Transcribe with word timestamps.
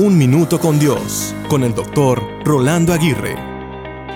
Un 0.00 0.16
Minuto 0.16 0.60
con 0.60 0.78
Dios, 0.78 1.34
con 1.48 1.64
el 1.64 1.74
doctor 1.74 2.22
Rolando 2.44 2.92
Aguirre. 2.92 3.34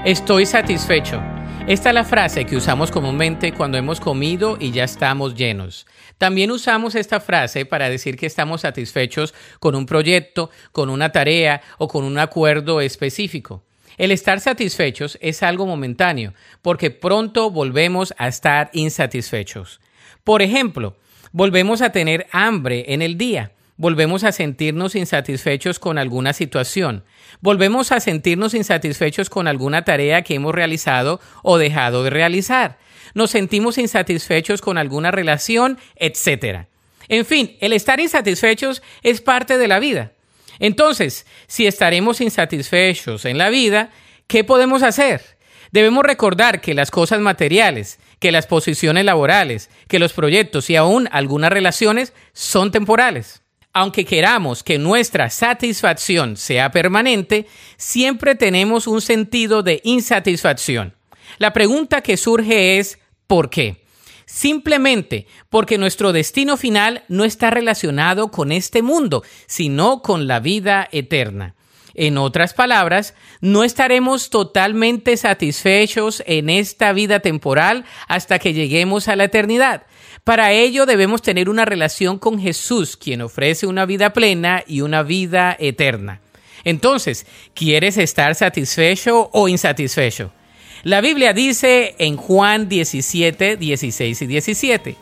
Estoy 0.05 0.47
satisfecho. 0.47 1.21
Esta 1.67 1.89
es 1.89 1.95
la 1.97 2.05
frase 2.05 2.45
que 2.45 2.55
usamos 2.55 2.92
comúnmente 2.92 3.52
cuando 3.52 3.78
hemos 3.78 3.99
comido 3.99 4.57
y 4.60 4.71
ya 4.71 4.84
estamos 4.84 5.34
llenos. 5.34 5.89
También 6.18 6.53
usamos 6.53 6.95
esta 6.95 7.18
frase 7.18 7.67
para 7.67 7.91
decir 7.91 8.16
que 8.16 8.27
estamos 8.27 8.61
satisfechos 8.61 9.34
con 9.59 9.75
un 9.75 9.84
proyecto, 9.84 10.50
con 10.71 10.89
una 10.89 11.10
tarea 11.10 11.60
o 11.79 11.88
con 11.88 12.04
un 12.04 12.16
acuerdo 12.16 12.80
específico. 12.80 13.64
El 13.98 14.12
estar 14.12 14.38
satisfechos 14.38 15.18
es 15.20 15.42
algo 15.42 15.66
momentáneo, 15.66 16.32
porque 16.62 16.92
pronto 16.92 17.50
volvemos 17.50 18.14
a 18.18 18.28
estar 18.28 18.70
insatisfechos. 18.72 19.80
Por 20.22 20.42
ejemplo, 20.42 20.94
volvemos 21.32 21.82
a 21.82 21.90
tener 21.90 22.28
hambre 22.30 22.84
en 22.86 23.02
el 23.02 23.18
día 23.18 23.50
volvemos 23.82 24.22
a 24.22 24.30
sentirnos 24.30 24.94
insatisfechos 24.94 25.80
con 25.80 25.98
alguna 25.98 26.34
situación, 26.34 27.02
volvemos 27.40 27.90
a 27.90 27.98
sentirnos 27.98 28.54
insatisfechos 28.54 29.28
con 29.28 29.48
alguna 29.48 29.84
tarea 29.84 30.23
que 30.23 30.36
hemos 30.36 30.54
realizado 30.54 31.20
o 31.42 31.59
dejado 31.59 32.04
de 32.04 32.10
realizar, 32.10 32.78
nos 33.12 33.32
sentimos 33.32 33.78
insatisfechos 33.78 34.60
con 34.60 34.78
alguna 34.78 35.10
relación, 35.10 35.80
etc. 35.96 36.66
En 37.09 37.26
fin, 37.26 37.56
el 37.59 37.73
estar 37.73 37.98
insatisfechos 37.98 38.84
es 39.02 39.20
parte 39.20 39.59
de 39.59 39.66
la 39.66 39.80
vida. 39.80 40.12
Entonces, 40.60 41.26
si 41.48 41.66
estaremos 41.66 42.20
insatisfechos 42.20 43.24
en 43.24 43.37
la 43.37 43.51
vida, 43.51 43.90
¿qué 44.28 44.45
podemos 44.45 44.84
hacer? 44.84 45.23
Debemos 45.73 46.04
recordar 46.04 46.60
que 46.60 46.74
las 46.74 46.92
cosas 46.92 47.18
materiales, 47.18 47.98
que 48.20 48.30
las 48.30 48.46
posiciones 48.46 49.04
laborales, 49.04 49.70
que 49.88 49.98
los 49.98 50.12
proyectos 50.12 50.70
y 50.70 50.76
aún 50.76 51.09
algunas 51.10 51.51
relaciones 51.51 52.12
son 52.32 52.70
temporales. 52.70 53.41
Aunque 53.74 54.04
queramos 54.04 54.62
que 54.62 54.78
nuestra 54.78 55.30
satisfacción 55.30 56.36
sea 56.36 56.70
permanente, 56.70 57.46
siempre 57.78 58.34
tenemos 58.34 58.86
un 58.86 59.01
sentido 59.01 59.62
de 59.62 59.80
insatisfacción. 59.82 60.95
La 61.38 61.54
pregunta 61.54 62.02
que 62.02 62.18
surge 62.18 62.79
es 62.79 62.98
¿por 63.26 63.48
qué? 63.48 63.82
Simplemente 64.27 65.27
porque 65.48 65.79
nuestro 65.79 66.12
destino 66.12 66.56
final 66.56 67.05
no 67.09 67.25
está 67.25 67.51
relacionado 67.51 68.31
con 68.31 68.53
este 68.53 68.83
mundo, 68.83 69.23
sino 69.47 70.03
con 70.03 70.27
la 70.27 70.41
vida 70.41 70.89
eterna. 70.92 71.55
En 71.95 72.19
otras 72.19 72.55
palabras, 72.55 73.15
no 73.41 73.65
estaremos 73.65 74.31
totalmente 74.31 75.17
satisfechos 75.17 76.23
en 76.27 76.51
esta 76.51 76.93
vida 76.93 77.21
temporal 77.21 77.85
hasta 78.09 78.39
que 78.39 78.55
lleguemos 78.55 79.09
a 79.09 79.17
la 79.17 79.25
eternidad. 79.25 79.83
Para 80.25 80.53
ello 80.53 80.87
debemos 80.87 81.23
tener 81.23 81.48
una 81.48 81.65
relación 81.65 82.19
con 82.19 82.41
Jesús, 82.41 82.97
quien 82.97 83.23
ofrece 83.23 83.67
una 83.67 83.87
vida 83.87 84.13
plena 84.13 84.63
y 84.67 84.81
una 84.81 85.03
vida 85.03 85.57
eterna. 85.59 86.20
Entonces, 86.65 87.27
¿quieres 87.55 87.97
estar 87.97 88.35
satisfecho 88.35 89.31
o 89.33 89.48
insatisfecho? 89.48 90.33
La 90.85 91.01
Biblia 91.01 91.33
dice 91.33 91.95
en 91.98 92.17
Juan 92.17 92.69
17, 92.69 93.57
16 93.57 94.23
y 94.23 94.27
17, 94.27 94.97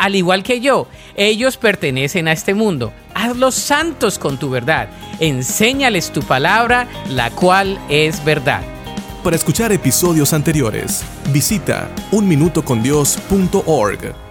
al 0.00 0.16
igual 0.16 0.42
que 0.42 0.60
yo, 0.60 0.88
ellos 1.14 1.58
pertenecen 1.58 2.26
a 2.26 2.32
este 2.32 2.54
mundo. 2.54 2.90
Hazlos 3.14 3.54
santos 3.54 4.18
con 4.18 4.38
tu 4.38 4.48
verdad. 4.48 4.88
Enséñales 5.20 6.10
tu 6.10 6.22
palabra, 6.22 6.88
la 7.10 7.30
cual 7.30 7.78
es 7.90 8.24
verdad. 8.24 8.62
Para 9.22 9.36
escuchar 9.36 9.72
episodios 9.72 10.32
anteriores, 10.32 11.04
visita 11.30 11.90
unminutocondios.org. 12.12 14.29